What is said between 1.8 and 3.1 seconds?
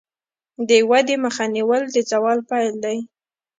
د زوال پیل دی.